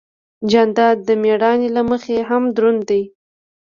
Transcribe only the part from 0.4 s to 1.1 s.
جانداد د